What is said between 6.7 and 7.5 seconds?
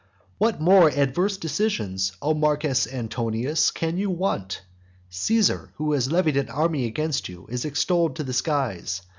against you,